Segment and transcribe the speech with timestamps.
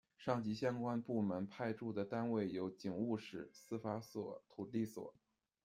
[0.17, 5.13] 上级相关部门派驻的单位有警务室、司法所、土地所。